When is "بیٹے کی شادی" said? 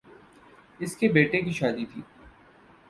1.09-1.85